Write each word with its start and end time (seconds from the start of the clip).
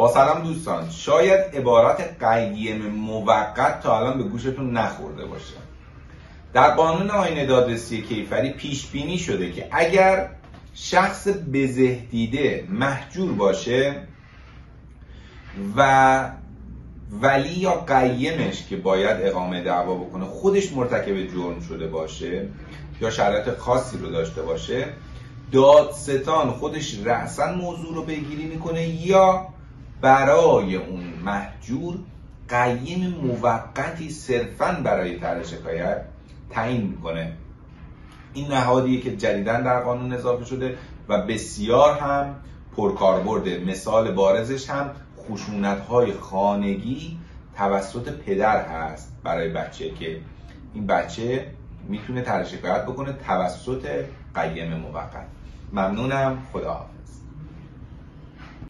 با 0.00 0.12
سلام 0.12 0.42
دوستان 0.42 0.90
شاید 0.90 1.40
عبارت 1.40 2.24
قیم 2.24 2.86
موقت 2.86 3.80
تا 3.80 3.98
الان 3.98 4.18
به 4.18 4.24
گوشتون 4.24 4.76
نخورده 4.76 5.24
باشه. 5.26 5.54
در 6.52 6.74
قانون 6.74 7.10
آین 7.10 7.46
دادرسی 7.46 8.02
کیفری 8.02 8.50
پیش 8.50 8.86
بینی 8.86 9.18
شده 9.18 9.52
که 9.52 9.68
اگر 9.70 10.30
شخص 10.74 11.28
بزهدیده 11.52 12.66
محجور 12.68 13.32
باشه 13.32 13.96
و 15.76 16.30
ولی 17.20 17.48
یا 17.48 17.74
قیمش 17.74 18.66
که 18.66 18.76
باید 18.76 19.16
اقامه 19.22 19.62
دعوا 19.62 19.94
بکنه 19.94 20.24
خودش 20.24 20.72
مرتکب 20.72 21.26
جرم 21.26 21.60
شده 21.68 21.86
باشه 21.86 22.48
یا 23.00 23.10
شرایط 23.10 23.58
خاصی 23.58 23.98
رو 23.98 24.10
داشته 24.10 24.42
باشه 24.42 24.88
دادستان 25.52 26.50
خودش 26.50 26.98
رأسا 27.04 27.52
موضوع 27.52 27.94
رو 27.94 28.02
پیگیری 28.02 28.44
می‌کنه 28.44 28.88
یا 28.88 29.46
برای 30.00 30.76
اون 30.76 31.04
محجور 31.24 31.98
قیم 32.48 33.14
موقتی 33.22 34.10
صرفا 34.10 34.80
برای 34.84 35.18
طرح 35.18 35.42
شکایت 35.42 36.04
تعیین 36.50 36.86
می‌کنه. 36.86 37.32
این 38.34 38.52
نهادیه 38.52 39.00
که 39.00 39.16
جدیدا 39.16 39.60
در 39.60 39.80
قانون 39.80 40.12
اضافه 40.12 40.44
شده 40.44 40.78
و 41.08 41.22
بسیار 41.26 41.98
هم 41.98 42.36
پرکاربرد 42.76 43.48
مثال 43.48 44.12
بارزش 44.12 44.70
هم 44.70 44.90
خشونت 45.18 45.80
های 45.80 46.12
خانگی 46.12 47.18
توسط 47.56 48.12
پدر 48.12 48.66
هست 48.68 49.12
برای 49.24 49.48
بچه 49.48 49.90
که 49.90 50.20
این 50.74 50.86
بچه 50.86 51.46
می‌تونه 51.88 52.22
طرح 52.22 52.44
شکایت 52.44 52.86
بکنه 52.86 53.12
توسط 53.12 54.04
قیم 54.34 54.76
موقت. 54.76 55.26
ممنونم. 55.72 56.38
خدا 56.52 56.86